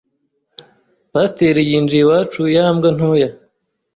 [1.13, 3.29] pasteri yinjiye iwacu ya mbwa ntoya